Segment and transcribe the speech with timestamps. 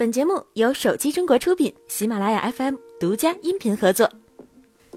[0.00, 4.10] 本节目由手机中国出品，喜马拉雅 FM 独家音频合作。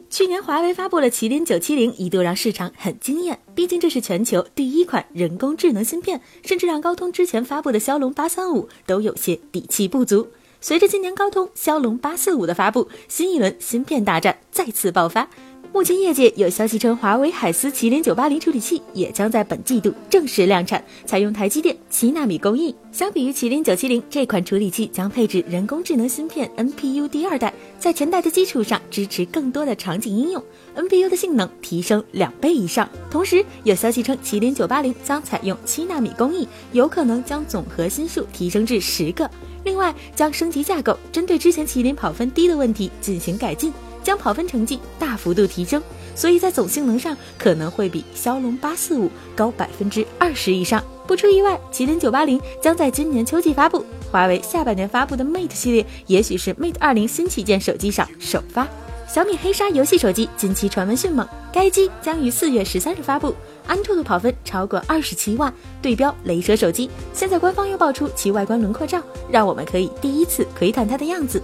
[0.10, 10.30] 去年华为发布了麒麟九七零，一度让市场很惊艳，毕竟这是全球第一款人工智能芯片，甚至让高通之前发布的骁龙八三五都有些底气不足。
[10.62, 15.30] 随着今年高通骁龙八四五的发布，新一轮芯片大战再次爆发。
[15.74, 22.76] 目前业界有消息称，华为海思麒麟九八零处理器也将在本季度正式量产，采用台积电七纳米工艺。
[22.92, 30.44] 相比于麒麟九七零，这款处理器将配置人工智能芯片 NPU 第二代，在前代的基础上支持更多的场景应用
[30.76, 32.88] ，NPU 的性能提升两倍以上。
[33.10, 39.28] 同时，有消息称，麒麟九八零将采用七纳米工艺，有可能将总核心数提升至十个。
[39.64, 43.74] 另外，将升级架构，针对之前麒麟跑分低的问题进行改进。
[44.04, 45.82] 将跑分成绩大幅度提升，
[46.14, 50.84] 所以在总性能上可能会比骁龙八四五高百分之二十以上。
[51.08, 53.84] 不出意外，麒麟九八零将在今年秋季发布。
[54.12, 58.68] 华为下半年发布的 Mate 系列，也许是 Mate 二零新旗舰手机上首发。
[59.06, 63.36] 小米黑鲨游戏手机近期传闻迅猛，该机将于四月十三日发布，
[63.68, 66.90] 安兔兔跑分超过二十七万，对标雷蛇手机。
[67.14, 71.42] 现在官方又爆出其外观轮廓照，让我们可以第一次窥探它的样子。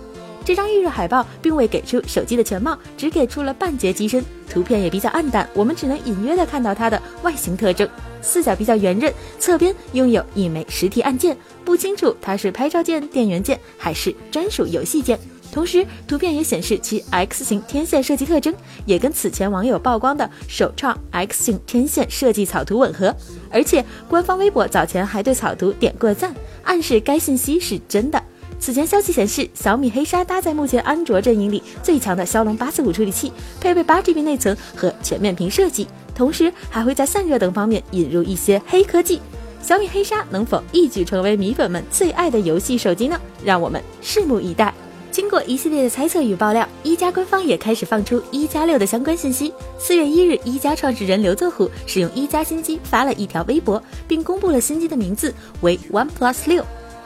[0.49, 7.87] 这张预热海报并未给出手机的全貌，只给出了半截机身，图片也比较暗淡，我们只能隐约的看到它的外形特征。
[8.19, 15.19] 四角比较圆润，侧边拥有一枚实体按键，不清楚它是拍照键、电源键还是专属游戏键。
[15.51, 18.51] 同时，图片也显示其 X 型天线设计特征，
[18.87, 23.15] 也跟此前网友曝光的首创 X 型天线设计草图吻合。
[23.51, 26.33] 而且，官方微博早前还对草图点过赞，
[26.63, 28.19] 暗示该信息是真的。
[28.59, 39.21] 此前消息显示，小米黑鲨搭载目前安卓阵营里最强的骁龙八四五处理器，配备八 GB 内存和全面屏设计，同时还会在散热等方面引入一些黑科技。
[39.61, 43.19] 小米黑鲨能否一举成为米粉们最爱的游戏手机呢？
[43.43, 44.73] 让我们拭目以待。
[45.11, 49.53] 经过一系列的猜测与爆料，一加官方也开始放出一加六的相关信息。
[49.79, 56.63] 四月一日，一加创始人刘作虎使用一加新机发了一条微博，并公布了新机的名字为 OnePlus 六。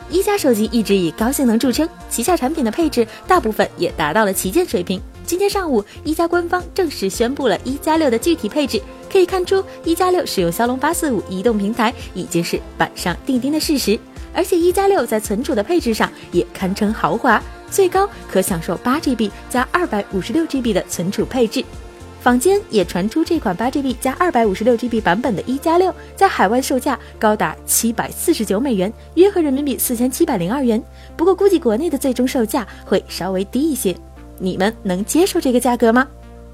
[0.10, 5.02] 一加手机一直以高性能著称，旗下产品的配置大部分也达到了旗舰水平。
[5.26, 8.82] 今天上午，一加官方正式宣布了一加六的具体配置，
[9.12, 13.98] 可以看出一加六使用骁龙八四五移动平台已经是板上钉钉的事实。
[14.36, 21.64] 而且一加六在存储的配置上也堪称豪华，最高可享受八 GB 加二百五十六 GB 的存储配置。
[22.24, 30.82] 坊间也传出这款八 GB 加二百五十六 GB 版本的一加六，在海外售价高达七百四十九美元，约合人民币四千七百零二元。
[31.18, 33.94] 不过估计国内的最终售价会稍微低一些，
[34.40, 36.08] 你们能接受这个价格吗？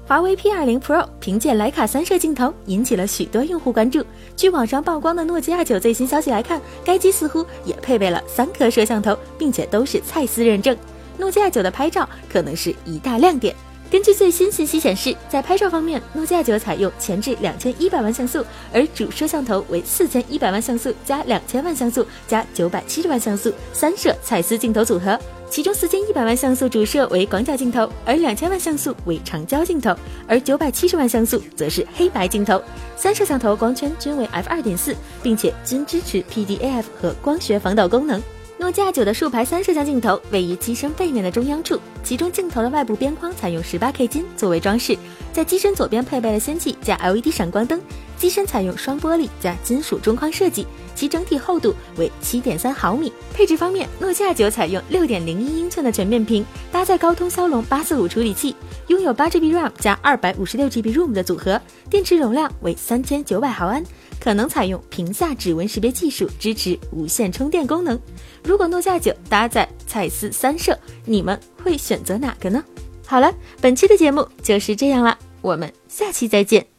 [0.08, 4.04] 华为 P 二零 Pro 凭借徕卡三摄镜头引起了许多用户关注。
[4.34, 10.76] 据网上曝光的诺基亚九最新消息来看，该机似乎也配备了三颗摄像头，并且都是蔡司认证。
[11.16, 13.54] 诺基亚九的拍照可能是一大亮点。
[13.90, 25.18] 根据最新信息显示，在拍照方面，诺基亚九采用前置两千一百万像素，而主摄像头为四千一百万像素加两千万像素加九百七十万像素三摄蔡司镜头组合。
[25.50, 29.92] 其中四千一百万像素主摄为广角镜头，而两千万像素为长焦镜头，
[30.28, 32.62] 而九百七十万像素则是黑白镜头。
[32.96, 38.22] 三摄像头光圈均为 f 二点四，并且均支持 PDAF 和光学防抖功能。
[38.60, 44.94] 诺基亚九的竖排三摄像镜头位于机身背面的中央处，其中镜头的外部边框采用十八 K 金作为装饰，
[45.32, 47.80] 在机身左边配备了氙气加 LED 闪光灯，
[48.18, 53.10] 机身采用双玻璃加金属中框设计，其整体厚度为七点三毫米。
[53.32, 58.54] 配置方面，诺基亚九采用六点零一英寸的全面屏，搭载高通骁龙八四五处理器，
[58.88, 63.82] 拥有八 GB RAM 加二百五十六 GB ROM 的组合，电池容量为三千九百毫安。
[64.20, 67.98] 可能采用屏下指纹识别技术，支持无线充电功能。
[68.44, 72.62] 如果诺基亚九搭载蔡司三摄，你们会选择哪个呢？
[73.06, 76.69] 好了，本期的节目就是这样了，我们下期再见。